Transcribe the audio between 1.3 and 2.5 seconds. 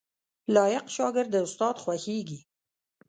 د استاد خوښیږي